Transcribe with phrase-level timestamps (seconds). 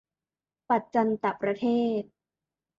[0.69, 1.65] ปัจจันตประเท
[2.01, 2.03] ศ